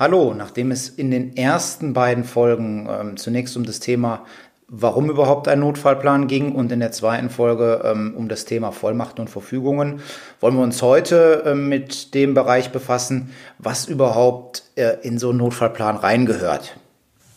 Hallo, 0.00 0.32
nachdem 0.32 0.70
es 0.70 0.88
in 0.88 1.10
den 1.10 1.36
ersten 1.36 1.92
beiden 1.92 2.24
Folgen 2.24 2.88
ähm, 2.90 3.18
zunächst 3.18 3.54
um 3.58 3.64
das 3.64 3.80
Thema, 3.80 4.24
warum 4.66 5.10
überhaupt 5.10 5.46
ein 5.46 5.60
Notfallplan 5.60 6.26
ging 6.26 6.54
und 6.54 6.72
in 6.72 6.80
der 6.80 6.90
zweiten 6.90 7.28
Folge 7.28 7.82
ähm, 7.84 8.14
um 8.16 8.26
das 8.26 8.46
Thema 8.46 8.72
Vollmachten 8.72 9.20
und 9.20 9.28
Verfügungen, 9.28 10.00
wollen 10.40 10.56
wir 10.56 10.62
uns 10.62 10.80
heute 10.80 11.42
äh, 11.44 11.54
mit 11.54 12.14
dem 12.14 12.32
Bereich 12.32 12.72
befassen, 12.72 13.34
was 13.58 13.88
überhaupt 13.88 14.62
äh, 14.76 14.96
in 15.02 15.18
so 15.18 15.28
einen 15.28 15.38
Notfallplan 15.40 15.98
reingehört. 15.98 16.78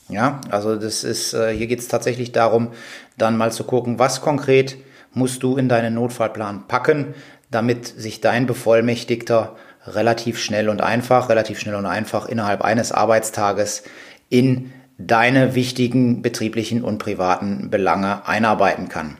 Ja, 0.07 0.39
also 0.49 0.77
das 0.77 1.03
ist, 1.03 1.33
äh, 1.33 1.53
hier 1.53 1.67
geht 1.67 1.79
es 1.79 1.89
tatsächlich 1.89 2.31
darum, 2.31 2.69
dann 3.17 3.35
mal 3.35 3.51
zu 3.51 3.65
gucken, 3.65 3.99
was 3.99 4.21
konkret 4.21 4.77
musst 5.11 5.43
du 5.43 5.57
in 5.57 5.67
deinen 5.67 5.95
Notfallplan 5.95 6.69
packen, 6.69 7.13
damit 7.51 7.87
sich 7.87 8.21
dein 8.21 8.45
Bevollmächtigter 8.45 9.57
relativ 9.85 10.39
schnell 10.39 10.69
und 10.69 10.81
einfach, 10.81 11.29
relativ 11.29 11.59
schnell 11.59 11.75
und 11.75 11.85
einfach 11.85 12.27
innerhalb 12.27 12.61
eines 12.61 12.91
Arbeitstages 12.91 13.83
in 14.29 14.73
deine 14.97 15.55
wichtigen 15.55 16.21
betrieblichen 16.21 16.83
und 16.83 16.97
privaten 16.97 17.69
Belange 17.69 18.27
einarbeiten 18.27 18.89
kann. 18.89 19.17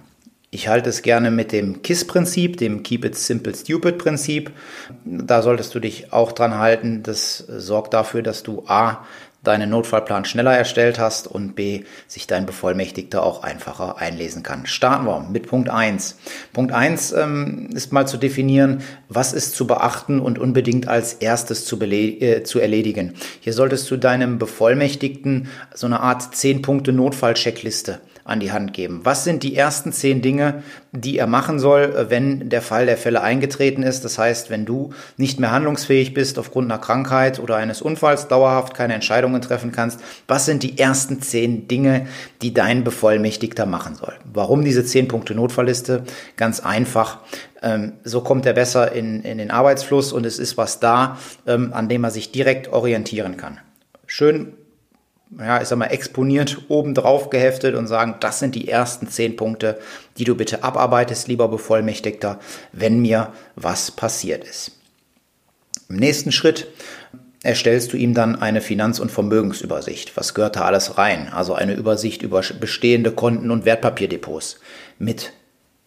Ich 0.51 0.67
halte 0.67 0.89
es 0.89 1.01
gerne 1.01 1.31
mit 1.31 1.51
dem 1.51 1.81
KISS-Prinzip, 1.81 2.57
dem 2.57 2.83
Keep 2.83 3.05
It 3.05 3.15
Simple 3.15 3.55
Stupid 3.55 3.97
Prinzip. 3.97 4.51
Da 5.03 5.41
solltest 5.41 5.73
du 5.73 5.79
dich 5.79 6.13
auch 6.13 6.31
dran 6.31 6.59
halten. 6.59 7.01
Das 7.01 7.37
sorgt 7.39 7.95
dafür, 7.95 8.21
dass 8.21 8.43
du 8.43 8.63
A, 8.67 9.03
deinen 9.43 9.69
Notfallplan 9.69 10.25
schneller 10.25 10.55
erstellt 10.55 10.99
hast 10.99 11.27
und 11.27 11.55
B, 11.55 11.83
sich 12.07 12.27
dein 12.27 12.45
Bevollmächtigter 12.45 13.23
auch 13.23 13.43
einfacher 13.43 13.97
einlesen 13.97 14.41
kann. 14.41 14.65
Starten 14.65 15.05
wir 15.05 15.27
mit 15.29 15.47
Punkt 15.47 15.69
eins. 15.69 16.17
Punkt 16.53 16.71
eins 16.71 17.11
ähm, 17.11 17.69
ist 17.73 17.91
mal 17.91 18.07
zu 18.07 18.17
definieren, 18.17 18.81
was 19.09 19.33
ist 19.33 19.55
zu 19.55 19.67
beachten 19.67 20.19
und 20.19 20.39
unbedingt 20.39 20.87
als 20.87 21.13
erstes 21.13 21.65
zu, 21.65 21.79
äh, 21.81 22.43
zu 22.43 22.59
erledigen. 22.59 23.13
Hier 23.41 23.53
solltest 23.53 23.91
du 23.91 23.97
deinem 23.97 24.39
Bevollmächtigten 24.39 25.47
so 25.73 25.87
eine 25.87 25.99
Art 25.99 26.35
10 26.35 26.61
Punkte 26.61 26.93
Notfallcheckliste 26.93 27.99
an 28.25 28.39
die 28.39 28.51
Hand 28.51 28.73
geben. 28.73 29.01
Was 29.03 29.23
sind 29.23 29.43
die 29.43 29.55
ersten 29.55 29.91
zehn 29.91 30.21
Dinge, 30.21 30.63
die 30.91 31.17
er 31.17 31.27
machen 31.27 31.59
soll, 31.59 31.93
äh, 31.95 32.09
wenn 32.09 32.49
der 32.49 32.61
Fall 32.61 32.85
der 32.85 32.97
Fälle 32.97 33.21
eingetreten 33.21 33.83
ist? 33.83 34.05
Das 34.05 34.17
heißt, 34.17 34.49
wenn 34.49 34.65
du 34.65 34.91
nicht 35.17 35.39
mehr 35.39 35.51
handlungsfähig 35.51 36.13
bist 36.13 36.39
aufgrund 36.39 36.71
einer 36.71 36.79
Krankheit 36.79 37.39
oder 37.39 37.57
eines 37.57 37.81
Unfalls, 37.81 38.27
dauerhaft 38.27 38.73
keine 38.73 38.93
Entscheidungen 38.93 39.41
treffen 39.41 39.71
kannst. 39.71 39.99
Was 40.27 40.45
sind 40.45 40.63
die 40.63 40.79
ersten 40.79 41.21
zehn 41.21 41.67
Dinge, 41.67 42.07
die 42.41 42.53
dein 42.53 42.83
Bevollmächtigter 42.83 43.65
machen 43.65 43.95
soll? 43.95 44.13
Warum 44.31 44.63
diese 44.63 44.85
zehn 44.85 45.07
Punkte 45.07 45.35
Notfallliste? 45.35 46.03
Ganz 46.37 46.61
einfach. 46.61 47.19
Ähm, 47.61 47.93
so 48.03 48.21
kommt 48.21 48.45
er 48.45 48.53
besser 48.53 48.91
in, 48.91 49.21
in 49.23 49.37
den 49.37 49.51
Arbeitsfluss 49.51 50.13
und 50.13 50.25
es 50.25 50.39
ist 50.39 50.57
was 50.57 50.79
da, 50.79 51.17
ähm, 51.47 51.73
an 51.73 51.89
dem 51.89 52.03
er 52.03 52.11
sich 52.11 52.31
direkt 52.31 52.71
orientieren 52.71 53.37
kann. 53.37 53.59
Schön 54.05 54.53
ja, 55.39 55.61
ich 55.61 55.67
sag 55.67 55.77
mal, 55.77 55.87
exponiert 55.87 56.65
oben 56.67 56.93
drauf 56.93 57.29
geheftet 57.29 57.75
und 57.75 57.87
sagen, 57.87 58.15
das 58.19 58.39
sind 58.39 58.55
die 58.55 58.67
ersten 58.67 59.07
zehn 59.07 59.35
Punkte, 59.35 59.79
die 60.17 60.23
du 60.23 60.35
bitte 60.35 60.63
abarbeitest, 60.63 61.27
lieber 61.27 61.47
Bevollmächtigter, 61.47 62.39
wenn 62.71 62.99
mir 62.99 63.33
was 63.55 63.91
passiert 63.91 64.43
ist. 64.43 64.71
Im 65.89 65.97
nächsten 65.97 66.31
Schritt 66.31 66.67
erstellst 67.43 67.93
du 67.93 67.97
ihm 67.97 68.13
dann 68.13 68.41
eine 68.41 68.61
Finanz- 68.61 68.99
und 68.99 69.11
Vermögensübersicht. 69.11 70.15
Was 70.15 70.33
gehört 70.33 70.55
da 70.55 70.61
alles 70.61 70.97
rein? 70.97 71.29
Also 71.31 71.53
eine 71.53 71.73
Übersicht 71.73 72.23
über 72.23 72.41
bestehende 72.59 73.11
Konten 73.11 73.51
und 73.51 73.65
Wertpapierdepots 73.65 74.59
mit 74.97 75.33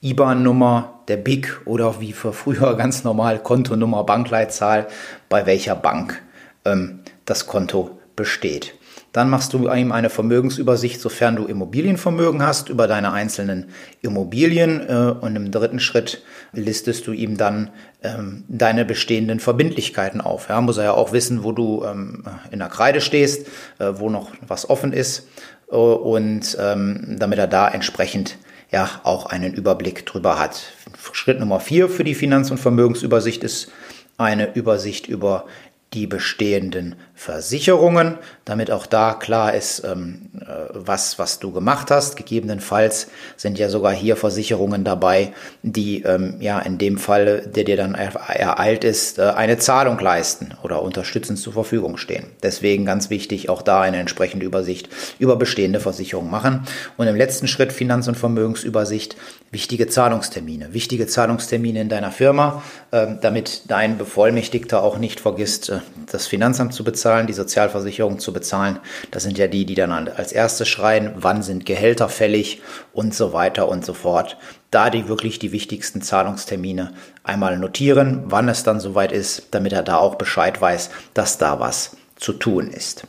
IBAN-Nummer, 0.03 1.01
der 1.09 1.17
BIC 1.17 1.63
oder 1.65 2.01
wie 2.01 2.13
für 2.13 2.33
früher 2.33 2.75
ganz 2.77 3.05
normal 3.05 3.43
Kontonummer, 3.43 4.05
Bankleitzahl, 4.05 4.87
bei 5.29 5.47
welcher 5.47 5.75
Bank 5.75 6.23
ähm, 6.65 7.01
das 7.25 7.47
Konto 7.47 7.99
besteht. 8.15 8.75
Dann 9.17 9.31
machst 9.31 9.55
du 9.55 9.71
ihm 9.73 9.93
eine 9.93 10.11
Vermögensübersicht, 10.11 11.01
sofern 11.01 11.37
du 11.37 11.47
Immobilienvermögen 11.47 12.43
hast, 12.43 12.69
über 12.69 12.87
deine 12.87 13.15
einzelnen 13.15 13.71
Immobilien. 14.03 14.87
Äh, 14.87 15.15
und 15.19 15.35
im 15.37 15.51
dritten 15.51 15.81
Schritt 15.81 16.23
listest 16.53 17.07
du 17.07 17.13
ihm 17.13 17.39
dann 17.39 17.71
ähm, 18.03 18.45
deine 18.47 18.85
bestehenden 18.85 19.41
Verbindlichkeiten 19.41 20.21
auf. 20.21 20.51
Ja, 20.51 20.61
muss 20.61 20.77
er 20.77 20.85
ja 20.85 20.93
auch 20.93 21.13
wissen, 21.13 21.45
wo 21.45 21.53
du 21.53 21.83
ähm, 21.83 22.25
in 22.51 22.59
der 22.59 22.69
Kreide 22.69 23.01
stehst, 23.01 23.47
äh, 23.79 23.93
wo 23.95 24.11
noch 24.11 24.33
was 24.47 24.69
offen 24.69 24.93
ist. 24.93 25.27
Äh, 25.71 25.77
und 25.77 26.55
ähm, 26.61 27.17
damit 27.19 27.39
er 27.39 27.47
da 27.47 27.69
entsprechend 27.69 28.37
ja 28.71 29.01
auch 29.03 29.25
einen 29.25 29.55
Überblick 29.55 30.05
drüber 30.05 30.39
hat. 30.39 30.75
Schritt 31.13 31.41
Nummer 31.41 31.61
vier 31.61 31.89
für 31.89 32.05
die 32.05 32.15
Finanz- 32.15 32.51
und 32.51 32.59
Vermögensübersicht 32.59 33.43
ist 33.45 33.73
eine 34.19 34.55
Übersicht 34.55 35.07
über 35.07 35.47
die 35.95 36.07
bestehenden 36.07 36.97
Versicherungen, 37.19 38.19
damit 38.45 38.71
auch 38.71 38.85
da 38.85 39.15
klar 39.15 39.55
ist, 39.55 39.83
ähm, 39.85 40.29
äh, 40.39 40.45
was, 40.75 41.19
was 41.19 41.39
du 41.39 41.51
gemacht 41.51 41.91
hast. 41.91 42.17
Gegebenenfalls 42.17 43.09
sind 43.39 43.59
ja 43.59 43.71
sogar 43.71 43.95
hier 43.95 44.17
Versicherungen 44.17 44.85
dabei, 44.85 45.33
die 45.63 46.03
ähm, 46.03 46.37
ja 46.41 46.59
in 46.61 46.77
dem 46.77 46.99
Fall, 46.99 47.41
der 47.47 47.65
dir 47.65 47.79
dann 47.79 47.95
ereilt 47.95 48.85
ist, 48.85 49.19
äh, 49.19 49.23
eine 49.23 49.57
Zahlung 49.57 49.99
leisten 49.99 50.55
oder 50.63 50.83
unterstützend 50.83 51.39
zur 51.39 51.55
Verfügung 51.55 51.97
stehen. 51.97 52.27
Deswegen 52.43 52.85
ganz 52.85 53.09
wichtig, 53.09 53.49
auch 53.49 53.63
da 53.63 53.81
eine 53.81 53.97
entsprechende 53.97 54.45
Übersicht 54.45 54.91
über 55.19 55.37
bestehende 55.37 55.81
Versicherungen 55.81 56.31
machen. 56.31 56.65
Und 56.99 57.07
im 57.07 57.17
letzten 57.17 57.49
Schritt 57.49 57.73
Finanz- 57.73 58.09
und 58.09 58.17
Vermögensübersicht, 58.17 59.17
wichtige 59.51 59.89
Zahlungstermine, 59.89 60.75
wichtige 60.75 61.07
Zahlungstermine 61.07 61.81
in 61.81 61.89
deiner 61.89 62.11
Firma, 62.11 62.63
äh, 62.91 63.07
damit 63.23 63.63
dein 63.69 63.97
Bevollmächtigter 63.97 64.83
auch 64.83 64.99
nicht 64.99 65.19
vergisst, 65.19 65.71
äh, 65.71 65.79
das 66.13 66.27
Finanzamt 66.27 66.75
zu 66.75 66.85
bezahlen, 66.85 67.06
die 67.27 67.33
Sozialversicherung 67.33 68.19
zu 68.19 68.33
bezahlen. 68.33 68.79
Das 69.11 69.23
sind 69.23 69.39
ja 69.39 69.47
die, 69.47 69.65
die 69.65 69.75
dann 69.75 69.93
als 69.93 70.33
erstes 70.33 70.69
schreien, 70.69 71.13
wann 71.17 71.43
sind 71.43 71.67
Gehälter 71.67 72.09
fällig 72.09 72.63
und 72.93 73.15
so 73.15 73.33
weiter 73.33 73.69
und 73.69 73.85
so 73.85 73.95
fort. 73.95 74.37
Da 74.71 74.91
die 74.91 75.09
wirklich 75.09 75.39
die 75.39 75.53
wichtigsten 75.53 76.03
Zahlungstermine 76.03 76.93
einmal 77.25 77.59
notieren, 77.59 78.25
wann 78.27 78.49
es 78.49 78.63
dann 78.63 78.81
soweit 78.81 79.13
ist, 79.13 79.49
damit 79.53 79.73
er 79.73 79.83
da 79.83 79.97
auch 79.97 80.17
Bescheid 80.17 80.61
weiß, 80.61 80.91
dass 81.15 81.39
da 81.39 81.61
was 81.61 81.97
zu 82.17 82.33
tun 82.33 82.71
ist. 82.71 83.05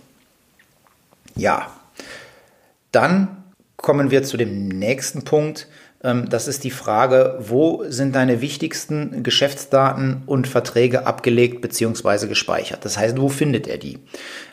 Ja, 1.36 1.72
dann 2.92 3.44
kommen 3.76 4.12
wir 4.12 4.24
zu 4.24 4.38
dem 4.38 4.68
nächsten 4.68 5.24
Punkt, 5.24 5.68
das 6.00 6.48
ist 6.48 6.64
die 6.64 6.72
Frage, 6.72 7.38
wo 7.40 7.84
sind 7.88 8.16
deine 8.16 8.40
wichtigsten 8.40 9.24
Geschäftsdaten 9.24 10.22
und 10.28 10.48
Verträge 10.48 11.08
abgelegt 11.08 11.62
bzw. 11.62 12.28
gespeichert? 12.28 12.86
Das 12.86 13.00
heißt, 13.00 13.20
wo 13.20 13.30
findet 13.30 13.66
er 13.66 13.80
die? 13.80 13.98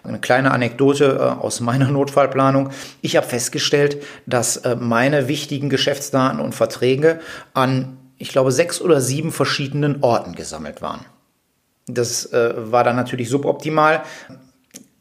Eine 0.03 0.21
kleine 0.21 0.53
Anekdote 0.53 1.17
äh, 1.19 1.43
aus 1.43 1.61
meiner 1.61 1.89
Notfallplanung. 1.91 2.71
Ich 3.03 3.17
habe 3.17 3.27
festgestellt, 3.27 4.03
dass 4.25 4.57
äh, 4.59 4.75
meine 4.77 5.29
wichtigen 5.29 5.69
Geschäftsdaten 5.69 6.41
und 6.41 6.55
Verträge 6.55 7.21
an, 7.53 7.99
ich 8.17 8.31
glaube, 8.31 8.51
sechs 8.51 8.81
oder 8.81 9.03
sieben 9.03 9.31
verschiedenen 9.31 10.03
Orten 10.03 10.35
gesammelt 10.35 10.81
waren. 10.81 11.05
Das 11.87 12.25
äh, 12.33 12.55
war 12.57 12.85
dann 12.85 12.97
natürlich 12.97 13.29
suboptimal. 13.29 14.03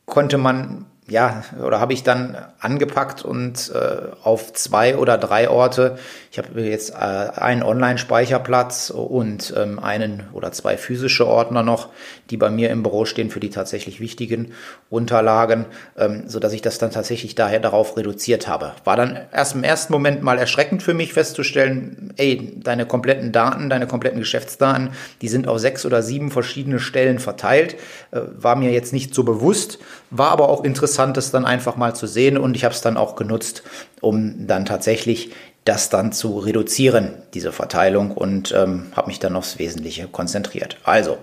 Konnte 0.05 0.37
man 0.37 0.87
ja, 1.09 1.43
oder 1.61 1.81
habe 1.81 1.91
ich 1.91 2.03
dann 2.03 2.37
angepackt 2.59 3.25
und 3.25 3.71
äh, 3.75 4.07
auf 4.23 4.53
zwei 4.53 4.95
oder 4.95 5.17
drei 5.17 5.49
Orte, 5.49 5.97
ich 6.31 6.37
habe 6.37 6.61
jetzt 6.61 6.91
äh, 6.91 6.95
einen 6.95 7.61
Online-Speicherplatz 7.61 8.89
und 8.89 9.53
ähm, 9.57 9.79
einen 9.79 10.23
oder 10.31 10.53
zwei 10.53 10.77
physische 10.77 11.27
Ordner 11.27 11.61
noch, 11.61 11.89
die 12.29 12.37
bei 12.37 12.49
mir 12.49 12.69
im 12.69 12.83
Büro 12.83 13.03
stehen 13.03 13.29
für 13.29 13.41
die 13.41 13.49
tatsächlich 13.49 13.99
wichtigen 13.99 14.53
Unterlagen, 14.89 15.65
ähm, 15.97 16.23
so 16.27 16.39
dass 16.39 16.53
ich 16.53 16.61
das 16.61 16.77
dann 16.77 16.91
tatsächlich 16.91 17.35
daher 17.35 17.59
darauf 17.59 17.97
reduziert 17.97 18.47
habe. 18.47 18.71
War 18.85 18.95
dann 18.95 19.19
erst 19.33 19.55
im 19.55 19.63
ersten 19.63 19.91
Moment 19.91 20.23
mal 20.23 20.37
erschreckend 20.37 20.83
für 20.83 20.93
mich 20.93 21.11
festzustellen, 21.11 22.13
ey, 22.15 22.59
deine 22.63 22.85
kompletten 22.85 23.33
Daten, 23.33 23.69
deine 23.69 23.87
kompletten 23.87 24.19
Geschäftsdaten, 24.19 24.91
die 25.21 25.27
sind 25.27 25.49
auf 25.49 25.59
sechs 25.59 25.85
oder 25.85 26.01
sieben 26.01 26.31
verschiedene 26.31 26.79
Stellen 26.79 27.19
verteilt, 27.19 27.75
äh, 28.11 28.21
war 28.37 28.55
mir 28.55 28.71
jetzt 28.71 28.93
nicht 28.93 29.13
so 29.13 29.25
bewusst, 29.25 29.79
war 30.09 30.31
aber 30.31 30.47
auch 30.47 30.63
interessant, 30.63 30.92
das 30.97 31.31
dann 31.31 31.45
einfach 31.45 31.75
mal 31.75 31.95
zu 31.95 32.07
sehen 32.07 32.37
und 32.37 32.55
ich 32.55 32.63
habe 32.63 32.73
es 32.73 32.81
dann 32.81 32.97
auch 32.97 33.15
genutzt, 33.15 33.63
um 34.01 34.47
dann 34.47 34.65
tatsächlich 34.65 35.31
das 35.65 35.89
dann 35.89 36.11
zu 36.11 36.39
reduzieren, 36.39 37.13
diese 37.33 37.53
Verteilung, 37.53 38.11
und 38.11 38.51
ähm, 38.51 38.87
habe 38.95 39.07
mich 39.07 39.19
dann 39.19 39.35
aufs 39.35 39.59
Wesentliche 39.59 40.07
konzentriert. 40.07 40.77
Also, 40.83 41.17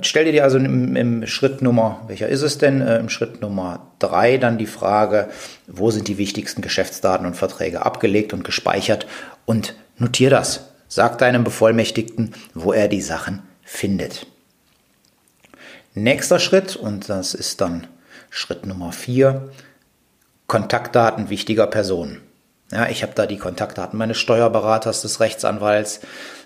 stell 0.00 0.30
dir 0.30 0.42
also 0.42 0.58
im, 0.58 0.96
im 0.96 1.26
Schritt 1.26 1.62
Nummer, 1.62 2.02
welcher 2.08 2.28
ist 2.28 2.42
es 2.42 2.58
denn? 2.58 2.80
Äh, 2.80 2.98
Im 2.98 3.08
Schritt 3.08 3.40
Nummer 3.40 3.92
drei 4.00 4.38
dann 4.38 4.58
die 4.58 4.66
Frage, 4.66 5.28
wo 5.68 5.90
sind 5.90 6.08
die 6.08 6.18
wichtigsten 6.18 6.62
Geschäftsdaten 6.62 7.26
und 7.26 7.36
Verträge 7.36 7.86
abgelegt 7.86 8.32
und 8.32 8.42
gespeichert 8.42 9.06
und 9.44 9.76
notier 9.98 10.30
das. 10.30 10.72
Sag 10.88 11.18
deinem 11.18 11.44
Bevollmächtigten, 11.44 12.34
wo 12.54 12.72
er 12.72 12.88
die 12.88 13.02
Sachen 13.02 13.42
findet. 13.62 14.26
Nächster 15.94 16.38
Schritt, 16.38 16.76
und 16.76 17.08
das 17.08 17.34
ist 17.34 17.60
dann 17.60 17.86
Schritt 18.30 18.66
Nummer 18.66 18.92
vier, 18.92 19.50
Kontaktdaten 20.46 21.30
wichtiger 21.30 21.66
Personen. 21.66 22.20
Ja, 22.72 22.88
ich 22.88 23.02
habe 23.04 23.12
da 23.14 23.26
die 23.26 23.38
Kontaktdaten 23.38 23.96
meines 23.96 24.18
Steuerberaters, 24.18 25.02
des 25.02 25.20
Rechtsanwalts, 25.20 26.00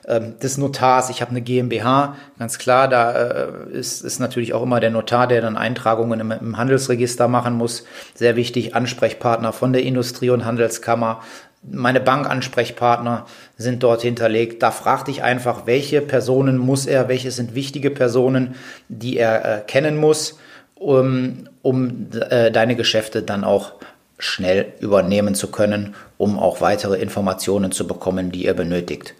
ähm, 0.07 0.39
des 0.39 0.59
Notars. 0.59 1.09
Ich 1.09 1.23
habe 1.23 1.31
eine 1.31 1.41
GmbH, 1.41 2.17
ganz 2.39 2.59
klar. 2.59 2.89
Da 2.89 3.13
äh, 3.13 3.49
ist, 3.73 4.03
ist 4.03 4.19
natürlich 4.19 4.53
auch 4.53 4.63
immer 4.63 4.81
der 4.81 4.91
Notar, 4.91 5.27
der 5.27 5.41
dann 5.41 5.57
Eintragungen 5.57 6.21
im, 6.21 6.31
im 6.31 6.57
Handelsregister 6.59 7.27
machen 7.27 7.55
muss. 7.55 7.85
Sehr 8.15 8.37
wichtig, 8.37 8.75
Ansprechpartner 8.75 9.55
von 9.55 9.73
der 9.73 9.83
Industrie- 9.83 10.29
und 10.29 10.45
Handelskammer. 10.45 11.23
Meine 11.63 12.01
Bankansprechpartner 12.01 13.25
sind 13.57 13.83
dort 13.83 14.03
hinterlegt. 14.03 14.63
Da 14.63 14.73
frag 14.73 15.07
dich 15.07 15.23
einfach, 15.23 15.67
welche 15.67 16.03
Personen 16.03 16.59
muss 16.59 16.85
er, 16.85 17.09
welche 17.09 17.31
sind 17.31 17.55
wichtige 17.55 17.91
Personen, 17.91 18.57
die 18.89 19.17
er 19.17 19.45
äh, 19.45 19.61
kennen 19.67 19.97
muss, 19.97 20.39
um, 20.81 21.49
um 21.63 22.09
äh, 22.31 22.51
deine 22.51 22.75
Geschäfte 22.75 23.23
dann 23.23 23.45
auch 23.45 23.75
schnell 24.19 24.73
übernehmen 24.81 25.35
zu 25.35 25.51
können, 25.51 25.95
um 26.19 26.39
auch 26.39 26.61
weitere 26.61 26.97
Informationen 26.99 27.71
zu 27.71 27.87
bekommen, 27.87 28.33
die 28.33 28.47
ihr 28.47 28.55
benötigt. 28.55 29.15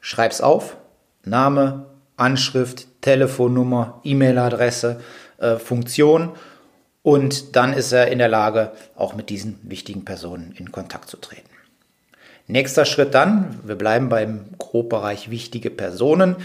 Schreib's 0.00 0.40
auf. 0.40 0.76
Name, 1.24 1.86
Anschrift, 2.16 2.86
Telefonnummer, 3.00 4.00
E-Mail-Adresse, 4.04 5.00
äh, 5.38 5.56
Funktion 5.56 6.32
und 7.02 7.54
dann 7.54 7.72
ist 7.72 7.92
er 7.92 8.08
in 8.08 8.18
der 8.18 8.28
Lage, 8.28 8.72
auch 8.96 9.14
mit 9.14 9.30
diesen 9.30 9.58
wichtigen 9.62 10.04
Personen 10.04 10.54
in 10.58 10.72
Kontakt 10.72 11.08
zu 11.08 11.16
treten. 11.16 11.55
Nächster 12.48 12.84
Schritt 12.84 13.14
dann, 13.14 13.58
wir 13.64 13.74
bleiben 13.74 14.08
beim 14.08 14.44
Grobbereich 14.58 15.30
wichtige 15.30 15.70
Personen, 15.70 16.36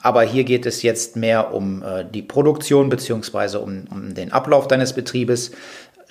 aber 0.00 0.22
hier 0.22 0.44
geht 0.44 0.64
es 0.64 0.82
jetzt 0.82 1.16
mehr 1.16 1.52
um 1.52 1.82
äh, 1.82 2.04
die 2.04 2.22
Produktion 2.22 2.88
beziehungsweise 2.88 3.60
um, 3.60 3.84
um 3.90 4.14
den 4.14 4.32
Ablauf 4.32 4.68
deines 4.68 4.94
Betriebes. 4.94 5.50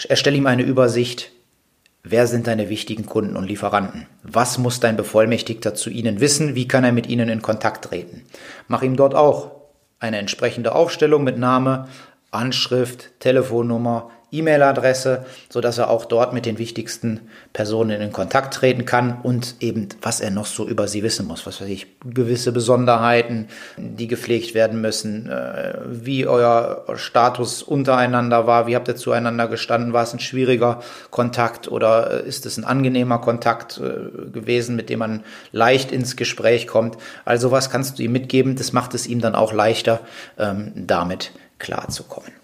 Erstelle 0.08 0.38
ihm 0.38 0.48
eine 0.48 0.64
Übersicht, 0.64 1.32
Wer 2.02 2.28
sind 2.28 2.48
deine 2.48 2.70
wichtigen 2.70 3.06
Kunden 3.06 3.36
und 3.36 3.44
Lieferanten? 3.44 4.08
Was 4.24 4.58
muss 4.58 4.80
dein 4.80 4.96
Bevollmächtigter 4.96 5.76
zu 5.76 5.90
ihnen 5.90 6.22
wissen? 6.22 6.56
Wie 6.56 6.66
kann 6.66 6.86
er 6.86 6.94
mit 6.94 7.08
ihnen 7.08 7.28
in 7.28 7.42
Kontakt 7.42 7.86
treten? 7.86 8.24
Mach 8.70 8.84
ihm 8.84 8.96
dort 8.96 9.14
auch 9.14 9.52
eine 10.00 10.18
entsprechende 10.18 10.74
Aufstellung 10.74 11.26
mit 11.26 11.38
Name, 11.38 11.90
Anschrift, 12.32 13.20
Telefonnummer, 13.20 14.12
E-Mail-Adresse, 14.32 15.26
so 15.50 15.62
dass 15.62 15.78
er 15.78 15.90
auch 15.90 16.06
dort 16.06 16.34
mit 16.34 16.46
den 16.46 16.58
wichtigsten 16.58 17.22
Personen 17.54 18.02
in 18.02 18.12
Kontakt 18.12 18.54
treten 18.54 18.86
kann 18.86 19.20
und 19.24 19.56
eben, 19.60 19.90
was 20.02 20.22
er 20.22 20.32
noch 20.32 20.46
so 20.46 20.68
über 20.68 20.88
sie 20.88 21.04
wissen 21.04 21.28
muss. 21.28 21.46
Was 21.46 21.62
weiß 21.62 21.68
ich, 21.68 21.88
gewisse 22.06 22.52
Besonderheiten, 22.52 23.48
die 23.78 24.08
gepflegt 24.08 24.54
werden 24.54 24.82
müssen, 24.82 25.30
äh, 25.30 25.74
wie 25.90 26.28
euer 26.28 26.86
Status 26.96 27.64
untereinander 27.64 28.48
war, 28.48 28.68
wie 28.68 28.76
habt 28.76 28.88
ihr 28.88 28.96
zueinander 28.96 29.48
gestanden, 29.48 29.94
war 29.94 30.04
es 30.04 30.14
ein 30.14 30.20
schwieriger 30.20 30.82
Kontakt 31.10 31.68
oder 31.68 32.24
äh, 32.24 32.28
ist 32.28 32.46
es 32.46 32.58
ein 32.58 32.64
angenehmer 32.64 33.20
Kontakt 33.20 33.80
äh, 33.80 34.30
gewesen, 34.32 34.76
mit 34.76 34.90
dem 34.90 35.00
man 35.00 35.24
leicht 35.52 35.92
ins 35.92 36.16
Gespräch 36.16 36.68
kommt. 36.68 36.98
Also 37.26 37.52
was 37.52 37.70
kannst 37.70 38.00
du 38.00 38.04
ihm 38.04 38.12
mitgeben, 38.12 38.56
das 38.56 38.74
macht 38.74 38.94
es 38.94 39.08
ihm 39.08 39.22
dann 39.22 39.36
auch 39.36 39.54
leichter, 39.54 40.02
ähm, 40.38 40.72
damit 40.76 41.32
klarzukommen. 41.58 42.39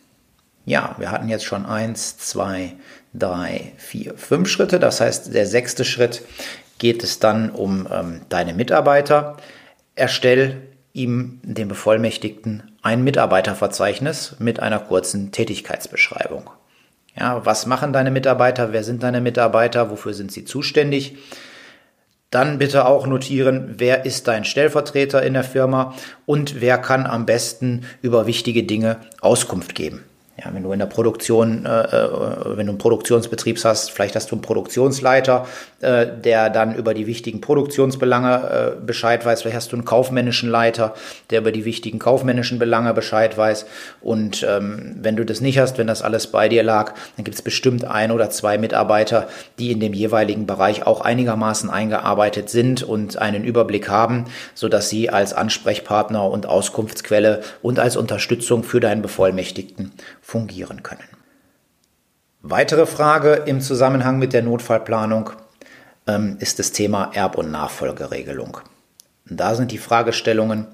Ja, 0.66 0.96
wir 0.98 1.12
hatten 1.12 1.30
jetzt 1.30 1.46
schon 1.46 1.66
eins, 1.66 2.18
zwei, 2.18 2.74
drei, 3.14 3.74
vier, 3.78 4.18
fünf 4.18 4.50
Schritte. 4.50 4.80
Das 4.80 5.00
heißt, 5.00 5.34
der 5.34 5.46
sechste 5.46 5.86
Schritt 5.86 6.24
geht 6.80 7.04
es 7.04 7.20
dann 7.20 7.52
um 7.52 7.88
ähm, 7.92 8.22
deine 8.30 8.54
Mitarbeiter. 8.54 9.38
Erstell 9.96 10.62
ihm, 10.94 11.40
dem 11.44 11.68
Bevollmächtigten, 11.68 12.72
ein 12.82 13.04
Mitarbeiterverzeichnis 13.04 14.38
mit 14.40 14.60
einer 14.60 14.80
kurzen 14.80 15.32
Tätigkeitsbeschreibung. 15.32 16.50
Ja, 17.18 17.46
was 17.46 17.66
machen 17.66 17.94
deine 17.94 18.12
Mitarbeiter? 18.12 18.74
Wer 18.74 18.84
sind 18.84 19.04
deine 19.04 19.22
Mitarbeiter? 19.22 19.90
Wofür 19.90 20.14
sind 20.14 20.32
sie 20.32 20.46
zuständig? 20.46 21.18
Dann 22.32 22.58
bitte 22.58 22.86
auch 22.86 23.08
notieren, 23.08 23.76
wer 23.78 24.06
ist 24.06 24.28
dein 24.28 24.44
Stellvertreter 24.44 25.24
in 25.24 25.34
der 25.34 25.44
Firma 25.44 25.94
und 26.26 26.60
wer 26.60 26.78
kann 26.78 27.06
am 27.06 27.26
besten 27.26 27.86
über 28.02 28.26
wichtige 28.26 28.64
Dinge 28.64 28.98
Auskunft 29.22 29.76
geben. 29.76 30.04
Ja, 30.38 30.54
wenn 30.54 30.64
du 30.64 30.74
in 30.74 30.80
der 30.80 30.86
Produktion, 30.86 31.66
äh, 31.66 31.70
äh, 31.70 32.58
wenn 32.58 32.66
du 32.66 32.72
einen 32.74 32.78
Produktionsbetrieb 32.78 33.58
hast, 33.64 33.90
vielleicht 33.92 34.18
hast 34.18 34.32
du 34.32 34.36
einen 34.36 34.42
Produktionsleiter, 34.42 35.48
äh, 35.80 36.08
der 36.08 36.50
dann 36.50 36.76
über 36.76 36.94
die 36.94 37.08
wichtigen 37.08 37.40
Produktionsbelange 37.40 38.76
äh, 38.78 38.86
Bescheid 38.86 39.26
weiß. 39.26 39.42
Vielleicht 39.42 39.56
hast 39.56 39.72
du 39.72 39.78
einen 39.78 39.86
kaufmännischen 39.86 40.50
Leiter, 40.50 40.94
der 41.30 41.40
über 41.40 41.54
die 41.54 41.64
wichtigen 41.64 42.00
kaufmännischen 42.00 42.60
Belange 42.60 42.94
Bescheid 42.94 43.38
weiß. 43.38 43.66
Und 44.02 44.46
ähm, 44.48 44.98
wenn 45.02 45.16
du 45.16 45.26
das 45.26 45.40
nicht 45.40 45.58
hast, 45.58 45.78
wenn 45.78 45.88
das 45.88 46.02
alles 46.02 46.28
bei 46.28 46.50
dir 46.50 46.64
lag, 46.64 46.94
dann 47.16 47.24
gibt 47.24 47.36
es 47.36 47.42
bestimmt 47.42 47.86
ein 47.86 48.12
oder 48.12 48.30
zwei 48.30 48.58
Mitarbeiter, 48.58 49.30
die 49.58 49.72
in 49.72 49.80
dem 49.80 49.94
jeweiligen 49.94 50.46
Bereich 50.46 50.86
auch 50.86 51.00
einigermaßen 51.00 51.70
eingearbeitet 51.70 52.50
sind 52.50 52.84
und 52.84 53.18
einen 53.18 53.46
Überblick 53.46 53.88
haben, 53.88 54.26
so 54.54 54.68
dass 54.68 54.90
sie 54.90 55.10
als 55.10 55.34
Ansprechpartner 55.34 56.30
und 56.30 56.46
Auskunftsquelle 56.46 57.42
und 57.62 57.80
als 57.80 57.96
Unterstützung 57.96 58.64
für 58.64 58.82
deinen 58.82 59.02
Bevollmächtigten 59.02 59.94
fungieren 60.26 60.82
können. 60.82 61.08
Weitere 62.42 62.88
Frage 62.88 63.44
im 63.46 63.62
Zusammenhang 63.62 64.18
mit 64.18 64.34
der 64.34 64.42
Notfallplanung 64.42 65.30
ähm, 66.08 66.38
ist 66.40 66.58
das 66.58 66.72
Thema 66.72 67.12
Erb- 67.14 67.38
und 67.38 67.52
Nachfolgeregelung. 67.52 68.58
Da 69.30 69.54
sind 69.54 69.72
die 69.72 69.78
Fragestellungen, 69.78 70.66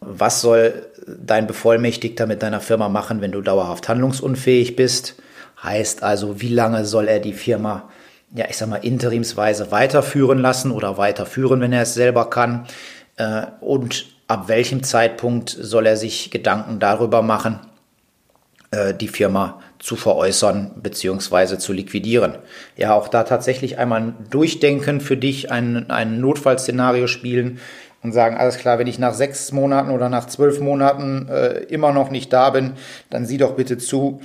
was 0.00 0.40
soll 0.40 0.86
dein 1.06 1.48
Bevollmächtigter 1.48 2.26
mit 2.26 2.42
deiner 2.42 2.60
Firma 2.60 2.88
machen, 2.88 3.20
wenn 3.20 3.32
du 3.32 3.40
dauerhaft 3.40 3.88
handlungsunfähig 3.88 4.76
bist? 4.76 5.16
Heißt 5.60 6.04
also, 6.04 6.40
wie 6.40 6.54
lange 6.54 6.84
soll 6.84 7.08
er 7.08 7.18
die 7.18 7.32
Firma, 7.32 7.90
ja, 8.32 8.46
ich 8.48 8.56
sag 8.56 8.68
mal, 8.68 8.76
interimsweise 8.76 9.72
weiterführen 9.72 10.38
lassen 10.38 10.70
oder 10.70 10.98
weiterführen, 10.98 11.60
wenn 11.60 11.72
er 11.72 11.82
es 11.82 11.94
selber 11.94 12.30
kann? 12.30 12.66
Äh, 13.16 13.46
und 13.60 14.06
ab 14.28 14.46
welchem 14.46 14.84
Zeitpunkt 14.84 15.50
soll 15.50 15.86
er 15.86 15.96
sich 15.96 16.30
Gedanken 16.30 16.78
darüber 16.78 17.22
machen, 17.22 17.58
die 19.00 19.08
Firma 19.08 19.60
zu 19.78 19.96
veräußern 19.96 20.72
bzw. 20.82 21.58
zu 21.58 21.72
liquidieren. 21.72 22.36
Ja, 22.76 22.94
auch 22.94 23.08
da 23.08 23.24
tatsächlich 23.24 23.78
einmal 23.78 24.14
durchdenken 24.30 25.00
für 25.00 25.16
dich, 25.16 25.52
ein, 25.52 25.90
ein 25.90 26.20
Notfallszenario 26.20 27.06
spielen 27.06 27.58
und 28.02 28.12
sagen, 28.12 28.36
alles 28.36 28.56
klar, 28.56 28.78
wenn 28.78 28.86
ich 28.86 28.98
nach 28.98 29.14
sechs 29.14 29.52
Monaten 29.52 29.90
oder 29.90 30.08
nach 30.08 30.26
zwölf 30.26 30.60
Monaten 30.60 31.28
äh, 31.28 31.64
immer 31.64 31.92
noch 31.92 32.10
nicht 32.10 32.32
da 32.32 32.50
bin, 32.50 32.72
dann 33.10 33.26
sieh 33.26 33.38
doch 33.38 33.56
bitte 33.56 33.76
zu, 33.76 34.22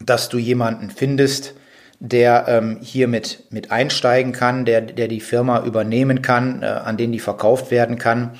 dass 0.00 0.28
du 0.28 0.38
jemanden 0.38 0.90
findest, 0.90 1.54
der 2.00 2.44
ähm, 2.48 2.78
hier 2.80 3.08
mit, 3.08 3.44
mit 3.50 3.72
einsteigen 3.72 4.32
kann, 4.32 4.64
der, 4.64 4.82
der 4.82 5.08
die 5.08 5.20
Firma 5.20 5.64
übernehmen 5.64 6.22
kann, 6.22 6.62
äh, 6.62 6.66
an 6.66 6.96
den 6.96 7.10
die 7.10 7.18
verkauft 7.18 7.70
werden 7.70 7.98
kann 7.98 8.32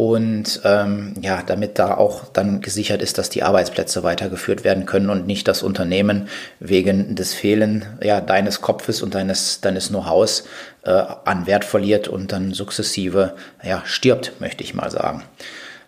und 0.00 0.62
ähm, 0.64 1.12
ja, 1.20 1.42
damit 1.44 1.78
da 1.78 1.94
auch 1.94 2.24
dann 2.32 2.62
gesichert 2.62 3.02
ist, 3.02 3.18
dass 3.18 3.28
die 3.28 3.42
Arbeitsplätze 3.42 4.02
weitergeführt 4.02 4.64
werden 4.64 4.86
können 4.86 5.10
und 5.10 5.26
nicht 5.26 5.46
das 5.46 5.62
Unternehmen 5.62 6.28
wegen 6.58 7.16
des 7.16 7.34
Fehlen 7.34 7.84
ja, 8.02 8.22
deines 8.22 8.62
Kopfes 8.62 9.02
und 9.02 9.14
deines, 9.14 9.60
deines 9.60 9.88
Know-hows 9.88 10.44
äh, 10.84 10.90
an 10.90 11.46
Wert 11.46 11.66
verliert 11.66 12.08
und 12.08 12.32
dann 12.32 12.54
sukzessive 12.54 13.34
ja, 13.62 13.82
stirbt, 13.84 14.40
möchte 14.40 14.64
ich 14.64 14.72
mal 14.72 14.90
sagen. 14.90 15.22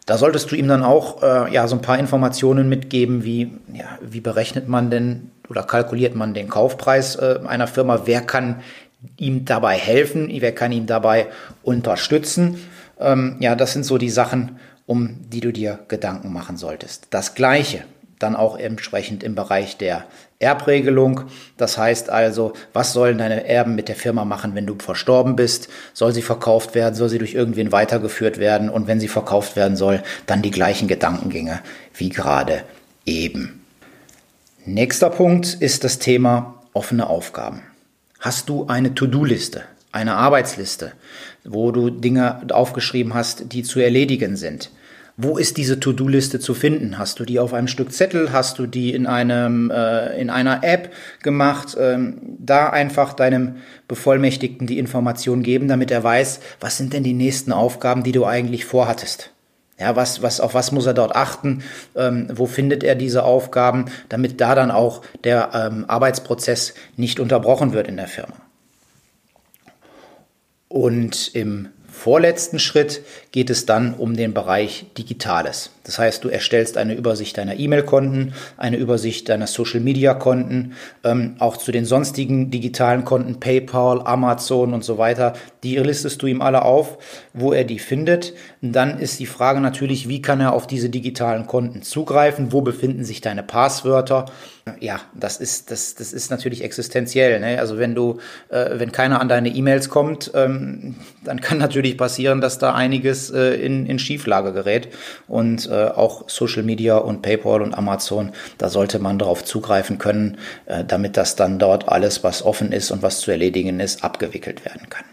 Da 0.05 0.19
solltest 0.19 0.51
du 0.51 0.57
ihm 0.57 0.69
dann 0.69 0.83
auch 0.83 1.23
äh, 1.23 1.51
ja, 1.51 1.67
so 1.67 1.77
ein 1.77 1.81
paar 1.81 1.99
Informationen 1.99 2.69
mitgeben, 2.69 3.25
wie, 3.25 3.53
ja, 3.73 3.99
wie 4.03 4.21
berechnet 4.21 4.69
man 4.69 4.91
denn 4.91 5.31
oder 5.49 5.63
kalkuliert 5.63 6.15
man 6.15 6.35
den 6.35 6.51
Kaufpreis 6.51 7.17
äh, 7.17 7.39
einer 7.47 7.67
Firma, 7.67 8.03
wer 8.05 8.21
kann 8.21 8.61
ihm 9.17 9.47
dabei 9.47 9.79
helfen, 9.79 10.29
wer 10.31 10.55
kann 10.55 10.71
ihm 10.71 10.85
dabei 10.85 11.29
unterstützen 11.63 12.59
ähm, 13.05 13.37
ja, 13.41 13.55
das 13.55 13.73
sind 13.73 13.85
so 13.85 13.99
die 13.99 14.11
Sachen, 14.11 14.59
um 14.87 15.21
die 15.29 15.41
du 15.41 15.53
dir 15.53 15.81
Gedanken 15.89 16.33
machen 16.33 16.57
solltest. 16.57 17.09
Das 17.11 17.35
Gleiche 17.35 17.85
dann 18.23 18.37
auch 18.37 18.57
entsprechend 18.57 19.23
im 19.23 19.35
Bereich 19.35 19.77
der 19.77 20.05
Erbregelung. 20.39 21.23
Das 21.57 21.77
heißt 21.79 22.11
also, 22.11 22.53
was 22.73 22.93
sollen 22.93 23.19
deine 23.19 23.47
Erben 23.49 23.75
mit 23.75 23.89
der 23.89 23.97
Firma 23.97 24.25
machen, 24.25 24.55
wenn 24.55 24.67
du 24.67 24.77
verstorben 24.79 25.37
bist? 25.37 25.69
Soll 25.93 26.13
sie 26.13 26.23
verkauft 26.23 26.75
werden? 26.75 26.95
Soll 26.95 27.09
sie 27.09 27.19
durch 27.19 27.35
irgendwen 27.35 27.73
weitergeführt 27.73 28.39
werden? 28.39 28.71
Und 28.71 28.87
wenn 28.87 29.01
sie 29.01 29.09
verkauft 29.09 29.57
werden 29.57 29.77
soll, 29.77 30.03
dann 30.27 30.43
die 30.43 30.51
gleichen 30.51 30.89
Gedankengänge 30.89 31.61
wie 31.95 32.09
gerade 32.09 32.63
eben. 33.05 33.65
Nächster 34.65 35.11
Punkt 35.11 35.55
ist 35.55 35.85
das 35.85 35.99
Thema 35.99 36.63
offene 36.73 37.09
Aufgaben. 37.09 37.63
Hast 38.21 38.49
du 38.49 38.67
eine 38.69 38.95
To-Do-Liste? 38.95 39.65
Eine 39.93 40.15
Arbeitsliste, 40.15 40.93
wo 41.45 41.71
du 41.71 41.91
Dinge 41.91 42.47
aufgeschrieben 42.51 43.15
hast, 43.15 43.53
die 43.53 43.63
zu 43.63 43.81
erledigen 43.81 44.37
sind. 44.37 44.71
Wo 45.19 45.37
ist 45.37 45.59
diese 45.59 45.79
To-Do-Liste 45.79 46.41
zu 46.41 46.55
finden? 46.55 46.99
Hast 46.99 47.21
du 47.21 47.27
die 47.27 47.39
auf 47.39 47.53
einem 47.53 47.69
Stück 47.69 47.93
Zettel? 47.93 48.33
Hast 48.33 48.59
du 48.59 48.67
die 48.67 48.95
in 48.95 49.07
einem 49.07 49.71
äh, 49.71 50.19
in 50.19 50.31
einer 50.31 50.65
App 50.65 50.91
gemacht? 51.23 51.77
Ähm, 51.79 52.19
da 52.39 52.71
einfach 52.71 53.13
deinem 53.13 53.57
Bevollmächtigten 53.89 54.67
die 54.67 54.79
Information 54.79 55.43
geben, 55.43 55.69
damit 55.69 55.91
er 55.91 56.03
weiß, 56.03 56.41
was 56.61 56.79
sind 56.79 56.95
denn 56.95 57.05
die 57.05 57.13
nächsten 57.13 57.53
Aufgaben, 57.53 58.03
die 58.05 58.13
du 58.13 58.25
eigentlich 58.25 58.65
vorhattest. 58.65 59.31
Ja, 59.79 59.97
was, 59.97 60.23
was, 60.23 60.41
auf 60.41 60.55
was 60.55 60.73
muss 60.73 60.87
er 60.87 60.95
dort 60.95 61.15
achten? 61.15 61.63
Ähm, 61.95 62.29
wo 62.33 62.47
findet 62.47 62.83
er 62.83 62.95
diese 62.95 63.25
Aufgaben, 63.25 63.87
damit 64.09 64.41
da 64.41 64.55
dann 64.55 64.71
auch 64.71 65.03
der 65.25 65.51
ähm, 65.55 65.85
Arbeitsprozess 65.89 66.75
nicht 66.97 67.21
unterbrochen 67.21 67.73
wird 67.75 67.87
in 67.87 67.97
der 67.97 68.09
Firma? 68.09 68.35
Und 70.73 71.33
im 71.35 71.69
vorletzten 71.87 72.59
Schritt 72.59 73.03
geht 73.33 73.49
es 73.49 73.67
dann 73.67 73.95
um 73.95 74.15
den 74.15 74.35
Bereich 74.35 74.87
Digitales. 74.97 75.71
Das 75.85 75.99
heißt, 75.99 76.23
du 76.23 76.29
erstellst 76.29 76.77
eine 76.77 76.95
Übersicht 76.95 77.39
deiner 77.39 77.59
E-Mail-Konten, 77.59 78.35
eine 78.57 78.77
Übersicht 78.77 79.29
deiner 79.29 79.47
Social-Media-Konten, 79.47 80.75
ähm, 81.03 81.37
auch 81.39 81.57
zu 81.57 81.73
den 81.73 81.87
sonstigen 81.87 82.51
digitalen 82.51 83.05
Konten, 83.05 83.41
PayPal, 83.41 84.03
Amazon 84.05 84.75
und 84.75 84.85
so 84.85 84.99
weiter. 84.99 85.33
Die 85.65 85.77
listest 85.77 86.23
du 86.23 86.27
ihm 86.27 86.43
alle 86.43 86.63
auf, 86.63 86.99
wo 87.33 87.53
er 87.53 87.65
die 87.65 87.79
findet. 87.79 88.35
Und 88.61 88.73
dann 88.73 88.99
ist 88.99 89.19
die 89.19 89.27
Frage 89.27 89.61
natürlich, 89.61 90.09
wie 90.09 90.23
kann 90.23 90.41
er 90.41 90.53
auf 90.53 90.67
diese 90.67 90.91
digitalen 90.91 91.47
Konten 91.47 91.83
zugreifen? 91.83 92.53
Wo 92.53 92.61
befinden 92.61 93.05
sich 93.05 93.21
deine 93.21 93.43
Passwörter? 93.43 94.27
Ja, 94.79 95.01
das 95.15 95.39
ist, 95.39 95.73
das, 95.73 95.97
das 95.97 96.13
ist 96.13 96.31
natürlich 96.31 96.63
existenziell. 96.63 97.41
Ne? 97.41 97.59
Also 97.59 97.79
wenn 97.79 97.97
du, 97.97 98.19
äh, 98.49 98.79
wenn 98.79 98.93
keiner 98.93 99.21
an 99.21 99.29
deine 99.29 99.49
E-Mails 99.49 99.89
kommt, 99.89 100.31
ähm, 100.35 100.95
dann 101.25 101.41
kann 101.41 101.59
natürlich 101.59 101.97
passieren, 101.99 102.41
dass 102.41 102.59
da 102.59 102.73
einiges 102.73 103.22
äh, 103.31 103.55
in, 103.55 103.87
in 103.87 103.99
Schieflage 103.99 104.53
gerät. 104.53 104.89
Und 105.29 105.69
äh, 105.69 105.89
auch 105.89 106.29
Social 106.29 106.63
Media 106.63 106.97
und 106.97 107.23
PayPal 107.23 107.63
und 107.63 107.75
Amazon, 107.75 108.33
da 108.59 108.69
sollte 108.69 108.99
man 108.99 109.19
darauf 109.19 109.45
zugreifen 109.45 109.99
können, 109.99 110.39
äh, 110.67 110.85
damit 110.85 111.17
das 111.17 111.37
dann 111.37 111.59
dort 111.59 111.89
alles, 111.89 112.25
was 112.25 112.43
offen 112.43 112.73
ist 112.73 112.91
und 112.91 113.03
was 113.03 113.21
zu 113.21 113.31
erledigen 113.31 113.81
ist, 113.81 114.05
abgewickelt 114.05 114.65
werden 114.65 114.89
kann. 114.89 115.05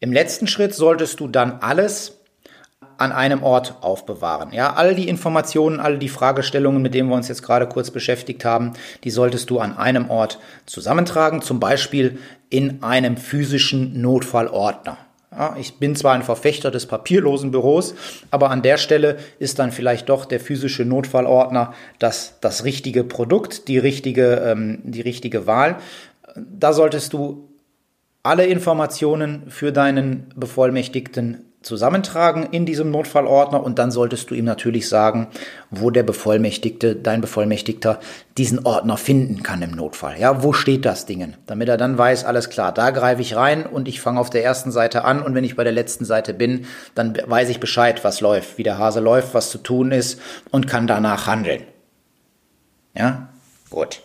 Im 0.00 0.12
letzten 0.12 0.46
Schritt 0.46 0.74
solltest 0.74 1.20
du 1.20 1.28
dann 1.28 1.60
alles 1.60 2.18
an 2.98 3.12
einem 3.12 3.42
Ort 3.42 3.76
aufbewahren. 3.80 4.52
Ja, 4.52 4.74
all 4.74 4.94
die 4.94 5.08
Informationen, 5.08 5.80
all 5.80 5.98
die 5.98 6.08
Fragestellungen, 6.08 6.82
mit 6.82 6.94
denen 6.94 7.08
wir 7.08 7.16
uns 7.16 7.28
jetzt 7.28 7.42
gerade 7.42 7.66
kurz 7.66 7.90
beschäftigt 7.90 8.44
haben, 8.44 8.72
die 9.02 9.10
solltest 9.10 9.50
du 9.50 9.58
an 9.58 9.76
einem 9.76 10.10
Ort 10.10 10.38
zusammentragen, 10.66 11.42
zum 11.42 11.60
Beispiel 11.60 12.18
in 12.50 12.82
einem 12.82 13.16
physischen 13.16 14.00
Notfallordner. 14.00 14.98
Ich 15.58 15.78
bin 15.78 15.96
zwar 15.96 16.14
ein 16.14 16.22
Verfechter 16.22 16.70
des 16.70 16.86
papierlosen 16.86 17.50
Büros, 17.50 17.94
aber 18.30 18.50
an 18.50 18.62
der 18.62 18.76
Stelle 18.76 19.18
ist 19.38 19.58
dann 19.58 19.72
vielleicht 19.72 20.08
doch 20.08 20.24
der 20.24 20.40
physische 20.40 20.84
Notfallordner 20.84 21.74
das, 21.98 22.38
das 22.40 22.64
richtige 22.64 23.04
Produkt, 23.04 23.68
die 23.68 23.78
richtige, 23.78 24.36
ähm, 24.46 24.80
die 24.84 25.00
richtige 25.00 25.46
Wahl. 25.46 25.76
Da 26.36 26.72
solltest 26.72 27.12
du 27.12 27.48
alle 28.22 28.46
Informationen 28.46 29.44
für 29.48 29.70
deinen 29.70 30.26
Bevollmächtigten 30.34 31.43
zusammentragen 31.64 32.44
in 32.50 32.66
diesem 32.66 32.90
Notfallordner 32.90 33.62
und 33.62 33.78
dann 33.78 33.90
solltest 33.90 34.30
du 34.30 34.34
ihm 34.34 34.44
natürlich 34.44 34.88
sagen, 34.88 35.28
wo 35.70 35.90
der 35.90 36.02
Bevollmächtigte, 36.02 36.94
dein 36.94 37.20
Bevollmächtigter, 37.20 38.00
diesen 38.36 38.66
Ordner 38.66 38.96
finden 38.96 39.42
kann 39.42 39.62
im 39.62 39.70
Notfall. 39.70 40.18
Ja, 40.18 40.42
wo 40.42 40.52
steht 40.52 40.84
das 40.84 41.06
Ding? 41.06 41.34
Damit 41.46 41.68
er 41.68 41.76
dann 41.76 41.96
weiß, 41.96 42.24
alles 42.24 42.50
klar, 42.50 42.72
da 42.72 42.90
greife 42.90 43.22
ich 43.22 43.36
rein 43.36 43.64
und 43.64 43.88
ich 43.88 44.00
fange 44.00 44.20
auf 44.20 44.30
der 44.30 44.44
ersten 44.44 44.70
Seite 44.70 45.04
an 45.04 45.22
und 45.22 45.34
wenn 45.34 45.44
ich 45.44 45.56
bei 45.56 45.64
der 45.64 45.72
letzten 45.72 46.04
Seite 46.04 46.34
bin, 46.34 46.66
dann 46.94 47.16
weiß 47.26 47.48
ich 47.48 47.60
Bescheid, 47.60 48.04
was 48.04 48.20
läuft, 48.20 48.58
wie 48.58 48.62
der 48.62 48.78
Hase 48.78 49.00
läuft, 49.00 49.34
was 49.34 49.50
zu 49.50 49.58
tun 49.58 49.92
ist 49.92 50.20
und 50.50 50.66
kann 50.66 50.86
danach 50.86 51.26
handeln. 51.26 51.62
Ja, 52.94 53.28
gut. 53.70 54.02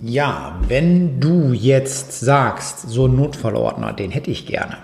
Ja, 0.00 0.60
wenn 0.68 1.18
du 1.18 1.52
jetzt 1.52 2.20
sagst, 2.20 2.88
so 2.88 3.08
ein 3.08 3.16
Notfallordner, 3.16 3.92
den 3.92 4.12
hätte 4.12 4.30
ich 4.30 4.46
gerne 4.46 4.76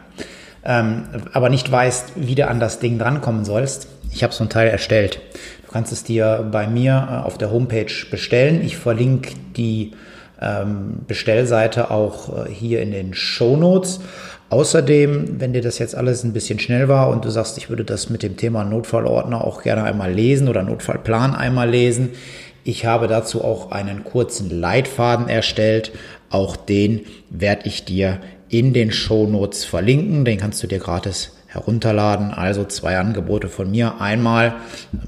ähm, 0.64 1.04
aber 1.32 1.48
nicht 1.48 1.70
weißt, 1.70 2.12
wie 2.16 2.34
du 2.34 2.48
an 2.48 2.60
das 2.60 2.78
Ding 2.78 2.98
drankommen 2.98 3.44
sollst, 3.44 3.88
ich 4.12 4.22
habe 4.22 4.32
so 4.32 4.44
ein 4.44 4.50
Teil 4.50 4.68
erstellt. 4.68 5.20
Du 5.66 5.72
kannst 5.72 5.92
es 5.92 6.04
dir 6.04 6.48
bei 6.50 6.66
mir 6.66 7.08
äh, 7.10 7.26
auf 7.26 7.36
der 7.36 7.50
Homepage 7.50 7.92
bestellen. 8.10 8.62
Ich 8.64 8.76
verlinke 8.76 9.34
die 9.56 9.92
ähm, 10.40 11.00
Bestellseite 11.06 11.90
auch 11.90 12.46
äh, 12.46 12.50
hier 12.50 12.80
in 12.80 12.92
den 12.92 13.14
Show 13.14 13.56
Notes. 13.56 14.00
Außerdem, 14.50 15.40
wenn 15.40 15.52
dir 15.52 15.62
das 15.62 15.78
jetzt 15.78 15.96
alles 15.96 16.22
ein 16.22 16.32
bisschen 16.32 16.60
schnell 16.60 16.88
war 16.88 17.08
und 17.08 17.24
du 17.24 17.30
sagst, 17.30 17.58
ich 17.58 17.70
würde 17.70 17.84
das 17.84 18.08
mit 18.08 18.22
dem 18.22 18.36
Thema 18.36 18.64
Notfallordner 18.64 19.44
auch 19.44 19.62
gerne 19.62 19.82
einmal 19.82 20.12
lesen 20.12 20.48
oder 20.48 20.62
Notfallplan 20.62 21.34
einmal 21.34 21.68
lesen, 21.68 22.10
ich 22.62 22.86
habe 22.86 23.08
dazu 23.08 23.44
auch 23.44 23.72
einen 23.72 24.04
kurzen 24.04 24.48
Leitfaden 24.48 25.28
erstellt. 25.28 25.92
Auch 26.30 26.56
den 26.56 27.00
werde 27.28 27.68
ich 27.68 27.84
dir 27.84 28.20
in 28.58 28.72
den 28.72 28.92
Shownotes 28.92 29.64
verlinken. 29.64 30.24
Den 30.24 30.38
kannst 30.38 30.62
du 30.62 30.68
dir 30.68 30.78
gratis 30.78 31.32
herunterladen. 31.48 32.30
Also 32.30 32.64
zwei 32.64 32.96
Angebote 32.98 33.48
von 33.48 33.70
mir. 33.70 34.00
Einmal 34.00 34.54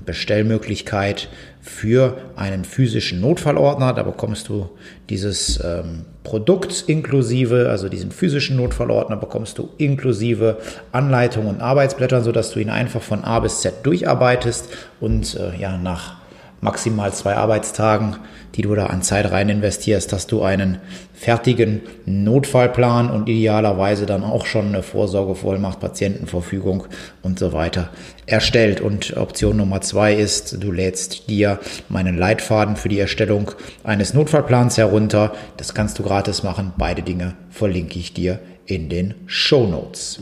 Bestellmöglichkeit 0.04 1.28
für 1.60 2.16
einen 2.34 2.64
physischen 2.64 3.20
Notfallordner. 3.20 3.92
Da 3.92 4.02
bekommst 4.02 4.48
du 4.48 4.68
dieses 5.10 5.62
ähm, 5.64 6.06
Produkt 6.24 6.84
inklusive, 6.88 7.68
also 7.70 7.88
diesen 7.88 8.10
physischen 8.10 8.56
Notfallordner 8.56 9.16
bekommst 9.16 9.58
du 9.58 9.68
inklusive 9.78 10.58
Anleitung 10.90 11.46
und 11.46 11.60
Arbeitsblättern, 11.60 12.24
sodass 12.24 12.50
du 12.50 12.58
ihn 12.58 12.70
einfach 12.70 13.02
von 13.02 13.22
A 13.22 13.38
bis 13.38 13.60
Z 13.60 13.86
durcharbeitest 13.86 14.68
und 15.00 15.36
äh, 15.36 15.56
ja 15.56 15.76
nach 15.76 16.16
maximal 16.60 17.12
zwei 17.12 17.36
Arbeitstagen, 17.36 18.16
die 18.54 18.62
du 18.62 18.74
da 18.74 18.86
an 18.86 19.02
Zeit 19.02 19.30
rein 19.30 19.48
investierst, 19.48 20.12
hast 20.12 20.32
du 20.32 20.42
einen 20.42 20.78
fertigen 21.12 21.82
Notfallplan 22.06 23.10
und 23.10 23.28
idealerweise 23.28 24.06
dann 24.06 24.24
auch 24.24 24.46
schon 24.46 24.68
eine 24.68 24.82
Vorsorgevollmacht, 24.82 25.80
Patientenverfügung 25.80 26.84
und 27.22 27.38
so 27.38 27.52
weiter 27.52 27.90
erstellt. 28.26 28.80
Und 28.80 29.16
Option 29.16 29.56
Nummer 29.56 29.80
zwei 29.80 30.14
ist, 30.14 30.62
du 30.62 30.72
lädst 30.72 31.28
dir 31.28 31.58
meinen 31.88 32.16
Leitfaden 32.16 32.76
für 32.76 32.88
die 32.88 33.00
Erstellung 33.00 33.50
eines 33.84 34.14
Notfallplans 34.14 34.78
herunter. 34.78 35.32
Das 35.56 35.74
kannst 35.74 35.98
du 35.98 36.02
gratis 36.02 36.42
machen. 36.42 36.72
Beide 36.76 37.02
Dinge 37.02 37.34
verlinke 37.50 37.98
ich 37.98 38.12
dir 38.12 38.40
in 38.66 38.88
den 38.88 39.14
Show 39.26 39.66
Notes. 39.66 40.20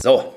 So, 0.00 0.34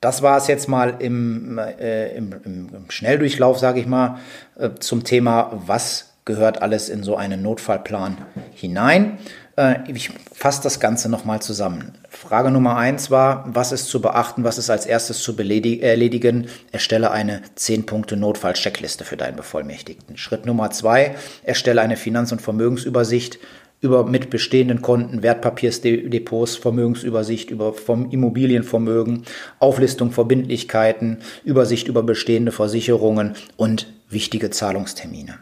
das 0.00 0.22
war 0.22 0.36
es 0.38 0.46
jetzt 0.46 0.68
mal 0.68 0.96
im, 0.98 1.58
äh, 1.58 2.14
im, 2.16 2.34
im, 2.44 2.90
Schnelldurchlauf, 2.90 3.58
sage 3.58 3.80
ich 3.80 3.86
mal, 3.86 4.18
äh, 4.58 4.70
zum 4.78 5.04
Thema, 5.04 5.52
was 5.66 6.12
gehört 6.24 6.60
alles 6.60 6.88
in 6.88 7.02
so 7.02 7.16
einen 7.16 7.42
Notfallplan 7.42 8.18
hinein. 8.52 9.18
Äh, 9.56 9.90
ich 9.90 10.10
fasse 10.32 10.62
das 10.62 10.80
Ganze 10.80 11.08
nochmal 11.08 11.40
zusammen. 11.40 11.94
Frage 12.10 12.50
Nummer 12.50 12.76
eins 12.76 13.10
war, 13.10 13.44
was 13.46 13.72
ist 13.72 13.86
zu 13.86 14.00
beachten, 14.00 14.44
was 14.44 14.58
ist 14.58 14.68
als 14.68 14.86
erstes 14.86 15.22
zu 15.22 15.36
erledigen? 15.38 16.48
Erstelle 16.72 17.10
eine 17.10 17.42
10-Punkte-Notfall-Checkliste 17.56 19.04
für 19.04 19.16
deinen 19.16 19.36
Bevollmächtigten. 19.36 20.16
Schritt 20.16 20.46
Nummer 20.46 20.70
zwei, 20.70 21.14
erstelle 21.42 21.80
eine 21.80 21.96
Finanz- 21.96 22.32
und 22.32 22.42
Vermögensübersicht 22.42 23.38
über 23.80 24.04
mit 24.04 24.30
bestehenden 24.30 24.82
Konten, 24.82 25.22
Wertpapiersdepots, 25.22 26.56
Vermögensübersicht 26.56 27.50
über 27.50 27.72
vom 27.72 28.10
Immobilienvermögen, 28.10 29.24
Auflistung 29.58 30.12
Verbindlichkeiten, 30.12 31.18
Übersicht 31.44 31.88
über 31.88 32.02
bestehende 32.02 32.52
Versicherungen 32.52 33.34
und 33.56 33.86
wichtige 34.08 34.50
Zahlungstermine. 34.50 35.38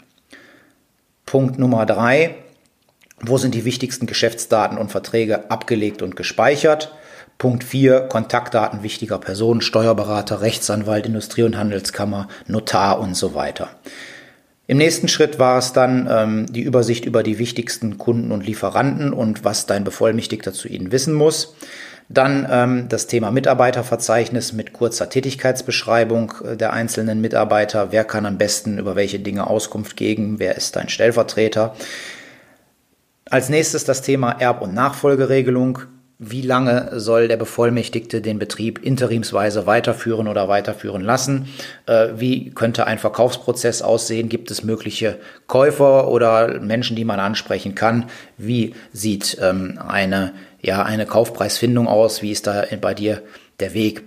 Punkt 1.27 1.59
Nummer 1.59 1.87
drei. 1.87 2.37
Wo 3.21 3.39
sind 3.39 3.55
die 3.55 3.65
wichtigsten 3.65 4.07
Geschäftsdaten 4.07 4.77
und 4.77 4.91
Verträge 4.91 5.51
abgelegt 5.51 6.03
und 6.03 6.17
gespeichert? 6.17 6.93
Punkt 7.39 7.65
4, 7.65 8.03
Kontaktdaten 8.03 8.83
wichtiger 8.83 9.19
Personen, 9.19 9.61
Steuerberater, 9.61 10.41
Rechtsanwalt, 10.41 11.07
Industrie- 11.07 11.43
und 11.43 11.57
Handelskammer, 11.57 12.29
Notar 12.47 13.01
und 13.01 13.17
so 13.17 13.35
weiter. 13.35 13.71
Im 14.67 14.79
nächsten 14.79 15.09
Schritt 15.09 15.39
war 15.39 15.59
es 15.59 15.73
dann 15.73 16.09
ähm, 16.11 16.47
die 16.47 16.63
Übersicht 16.63 17.05
über 17.05 17.23
die 17.23 17.39
wichtigsten 17.39 17.99
Kunden 17.99 18.33
und 18.33 18.47
Lieferanten 18.47 19.13
und 19.13 19.45
was 19.45 19.67
dein 19.67 19.85
Bevollmächtigter 19.85 20.55
zu 20.55 20.69
ihnen 20.69 20.91
wissen 20.91 21.13
muss. 21.13 21.55
Dann 22.09 22.47
ähm, 22.51 22.89
das 22.89 23.07
Thema 23.07 23.31
Mitarbeiterverzeichnis 23.31 24.53
mit 24.53 24.73
kurzer 24.73 25.09
Tätigkeitsbeschreibung 25.09 26.33
äh, 26.45 26.57
der 26.57 26.73
einzelnen 26.73 27.21
Mitarbeiter. 27.21 27.93
Wer 27.93 28.05
kann 28.05 28.27
am 28.27 28.39
besten 28.39 28.79
über 28.79 28.97
welche 28.97 29.19
Dinge 29.19 29.47
Auskunft 29.47 29.97
geben? 29.97 30.39
Wer 30.39 30.57
ist 30.57 30.77
dein 30.77 30.89
Stellvertreter? 30.89 31.75
Als 33.29 33.49
nächstes 33.49 33.85
das 33.85 34.03
Thema 34.03 34.33
Erb- 34.33 34.63
und 34.63 34.75
Nachfolgeregelung 34.75 35.81
wie 36.19 36.43
lange 36.43 37.01
soll 37.01 37.29
der 37.29 37.37
Bevollmächtigte 37.37 38.21
den 38.21 38.39
Betrieb 38.39 38.83
interimsweise 38.83 39.67
weiterführen 39.67 40.29
oder 40.29 40.49
weiterführen 40.49 41.03
lassen? 41.03 41.49
Äh, 41.87 42.09
wie 42.17 42.51
könnte 42.51 42.87
ein 42.87 42.99
Verkaufsprozess 42.99 43.83
aussehen? 43.83 44.29
Gibt 44.29 44.51
es 44.51 44.63
mögliche 44.63 45.19
Käufer 45.47 46.09
oder 46.09 46.61
Menschen, 46.61 46.97
die 46.97 47.05
man 47.05 47.21
ansprechen 47.21 47.75
kann? 47.75 48.07
Wie 48.39 48.75
sieht 48.93 49.39
ähm, 49.41 49.79
eine, 49.87 50.33
ja, 50.63 50.85
eine 50.85 51.07
Kaufpreisfindung 51.07 51.89
aus? 51.89 52.23
Wie 52.23 52.31
ist 52.31 52.47
da 52.47 52.65
bei 52.81 52.95
dir 52.95 53.23
der 53.59 53.75
Weg? 53.75 54.05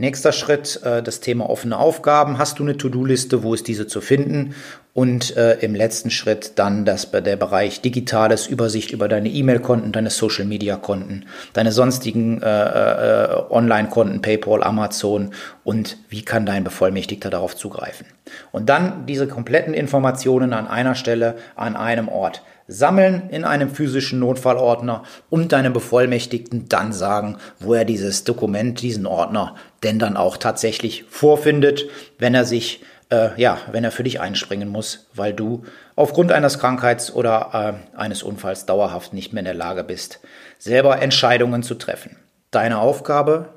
Nächster 0.00 0.32
Schritt, 0.32 0.80
äh, 0.82 1.02
das 1.02 1.20
Thema 1.20 1.50
offene 1.50 1.76
Aufgaben. 1.76 2.38
Hast 2.38 2.58
du 2.58 2.62
eine 2.62 2.78
To-Do-Liste? 2.78 3.42
Wo 3.42 3.52
ist 3.52 3.68
diese 3.68 3.86
zu 3.86 4.00
finden? 4.00 4.54
Und 4.94 5.36
äh, 5.36 5.58
im 5.58 5.74
letzten 5.74 6.10
Schritt 6.10 6.52
dann 6.58 6.86
das, 6.86 7.10
der 7.10 7.36
Bereich 7.36 7.82
Digitales, 7.82 8.46
Übersicht 8.46 8.92
über 8.92 9.08
deine 9.08 9.28
E-Mail-Konten, 9.28 9.92
deine 9.92 10.08
Social-Media-Konten, 10.08 11.26
deine 11.52 11.70
sonstigen 11.70 12.40
äh, 12.40 12.46
äh, 12.46 13.42
Online-Konten, 13.50 14.22
PayPal, 14.22 14.62
Amazon 14.62 15.34
und 15.64 15.98
wie 16.08 16.22
kann 16.22 16.46
dein 16.46 16.64
Bevollmächtigter 16.64 17.28
darauf 17.28 17.54
zugreifen. 17.54 18.06
Und 18.52 18.70
dann 18.70 19.04
diese 19.04 19.28
kompletten 19.28 19.74
Informationen 19.74 20.54
an 20.54 20.66
einer 20.66 20.94
Stelle, 20.94 21.36
an 21.56 21.76
einem 21.76 22.08
Ort 22.08 22.42
sammeln 22.70 23.28
in 23.30 23.44
einem 23.44 23.70
physischen 23.70 24.20
Notfallordner 24.20 25.02
und 25.28 25.52
deinem 25.52 25.72
Bevollmächtigten 25.72 26.68
dann 26.68 26.92
sagen, 26.92 27.36
wo 27.58 27.74
er 27.74 27.84
dieses 27.84 28.24
Dokument, 28.24 28.80
diesen 28.80 29.06
Ordner 29.06 29.56
denn 29.82 29.98
dann 29.98 30.16
auch 30.16 30.36
tatsächlich 30.36 31.04
vorfindet, 31.08 31.86
wenn 32.18 32.34
er 32.34 32.44
sich 32.44 32.82
äh, 33.10 33.30
ja, 33.40 33.58
wenn 33.72 33.84
er 33.84 33.90
für 33.90 34.04
dich 34.04 34.20
einspringen 34.20 34.68
muss, 34.68 35.08
weil 35.14 35.34
du 35.34 35.64
aufgrund 35.96 36.32
eines 36.32 36.58
Krankheits- 36.58 37.12
oder 37.12 37.82
äh, 37.94 37.98
eines 37.98 38.22
Unfalls 38.22 38.66
dauerhaft 38.66 39.12
nicht 39.12 39.32
mehr 39.32 39.40
in 39.40 39.46
der 39.46 39.54
Lage 39.54 39.84
bist, 39.84 40.20
selber 40.58 41.02
Entscheidungen 41.02 41.62
zu 41.62 41.74
treffen. 41.74 42.16
Deine 42.50 42.78
Aufgabe, 42.78 43.48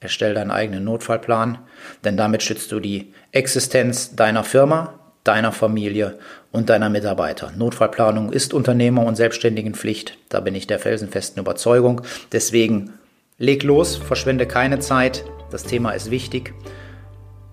erstell 0.00 0.34
deinen 0.34 0.50
eigenen 0.50 0.84
Notfallplan, 0.84 1.58
denn 2.04 2.16
damit 2.16 2.42
schützt 2.42 2.70
du 2.70 2.80
die 2.80 3.14
Existenz 3.32 4.14
deiner 4.14 4.44
Firma, 4.44 4.98
deiner 5.26 5.52
Familie 5.52 6.18
und 6.52 6.70
deiner 6.70 6.88
Mitarbeiter. 6.88 7.52
Notfallplanung 7.56 8.32
ist 8.32 8.54
Unternehmer- 8.54 9.04
und 9.04 9.16
Selbstständigenpflicht. 9.16 10.18
Da 10.28 10.40
bin 10.40 10.54
ich 10.54 10.66
der 10.66 10.78
felsenfesten 10.78 11.40
Überzeugung. 11.40 12.02
Deswegen 12.32 12.94
leg 13.38 13.62
los, 13.62 13.96
verschwende 13.96 14.46
keine 14.46 14.78
Zeit. 14.78 15.24
Das 15.50 15.64
Thema 15.64 15.92
ist 15.92 16.10
wichtig. 16.10 16.54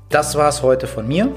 Das 0.09 0.35
war 0.35 0.49
es 0.49 0.61
heute 0.61 0.87
von 0.87 1.07
mir. 1.07 1.31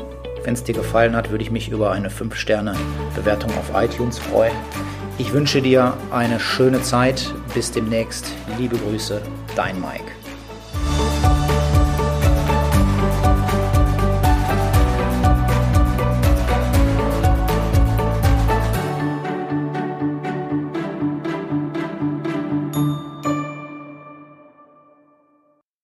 Wenn 0.44 0.54
es 0.54 0.64
dir 0.64 0.74
gefallen 0.74 1.16
hat, 1.16 1.30
würde 1.30 1.42
ich 1.42 1.50
mich 1.50 1.70
über 1.70 1.90
eine 1.90 2.08
5-Sterne-Bewertung 2.08 3.50
auf 3.58 3.70
iTunes 3.74 4.18
freuen. 4.18 4.54
Ich 5.18 5.32
wünsche 5.32 5.62
dir 5.62 5.94
eine 6.12 6.38
schöne 6.38 6.82
Zeit. 6.82 7.32
Bis 7.54 7.72
demnächst. 7.72 8.26
Liebe 8.58 8.76
Grüße, 8.76 9.20
dein 9.56 9.80
Mike. 9.80 10.15